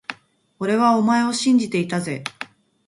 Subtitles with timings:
[0.57, 2.23] 俺はお前を信じていたぜ…